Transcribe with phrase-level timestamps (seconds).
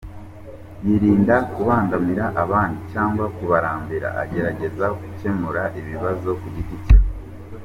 [0.85, 6.95] Yirinda kubangamira abandi cyangwa kubarambira, agerageza gukemura ibibazo ku giti cye.